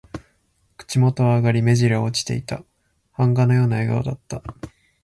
[0.79, 2.63] 口元は上がり、目じりは落ちていた。
[3.15, 4.41] 版画のような笑顔だった。